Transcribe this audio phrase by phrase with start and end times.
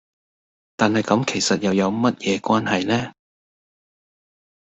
[0.75, 3.13] 但係咁其實又有乜嘢關係呢?